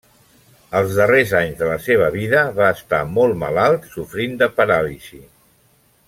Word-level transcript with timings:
Els 0.79 0.95
darrers 0.99 1.33
anys 1.39 1.59
de 1.59 1.67
la 1.73 1.75
seva 1.89 2.07
vida 2.15 2.41
va 2.59 2.69
estar 2.77 3.01
molt 3.17 3.37
malalt, 3.45 3.85
sofrint 3.97 4.33
de 4.43 4.49
paràlisi. 4.61 5.21